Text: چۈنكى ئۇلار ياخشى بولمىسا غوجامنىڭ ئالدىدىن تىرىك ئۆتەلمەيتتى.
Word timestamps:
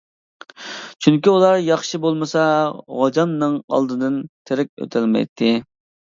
چۈنكى 1.05 1.33
ئۇلار 1.33 1.57
ياخشى 1.63 1.99
بولمىسا 2.05 2.45
غوجامنىڭ 3.01 3.57
ئالدىدىن 3.75 4.17
تىرىك 4.51 4.71
ئۆتەلمەيتتى. 4.87 5.53